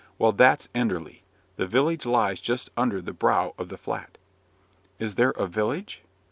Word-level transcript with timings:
Well, 0.17 0.31
that's 0.31 0.67
Enderley: 0.73 1.21
the 1.57 1.67
village 1.67 2.07
lies 2.07 2.41
just 2.41 2.71
under 2.75 3.01
the 3.03 3.13
brow 3.13 3.53
of 3.59 3.69
the 3.69 3.77
Flat." 3.77 4.17
"Is 4.97 5.13
there 5.13 5.29
a 5.29 5.45
village?" 5.45 6.01